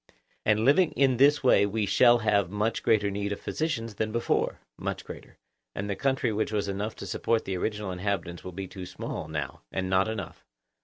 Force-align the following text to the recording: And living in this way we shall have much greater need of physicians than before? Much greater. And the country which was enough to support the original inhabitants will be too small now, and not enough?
And 0.45 0.61
living 0.65 0.93
in 0.93 1.17
this 1.17 1.43
way 1.43 1.63
we 1.67 1.85
shall 1.85 2.17
have 2.17 2.49
much 2.49 2.81
greater 2.81 3.11
need 3.11 3.31
of 3.31 3.39
physicians 3.39 3.93
than 3.93 4.11
before? 4.11 4.59
Much 4.75 5.05
greater. 5.05 5.37
And 5.75 5.87
the 5.87 5.95
country 5.95 6.33
which 6.33 6.51
was 6.51 6.67
enough 6.67 6.95
to 6.95 7.05
support 7.05 7.45
the 7.45 7.55
original 7.55 7.91
inhabitants 7.91 8.43
will 8.43 8.51
be 8.51 8.65
too 8.67 8.87
small 8.87 9.27
now, 9.27 9.61
and 9.71 9.91
not 9.91 10.07
enough? 10.07 10.43